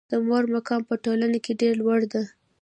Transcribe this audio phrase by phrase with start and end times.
[0.11, 2.23] د مور مقام په ټولنه کې ډېر لوړ ده.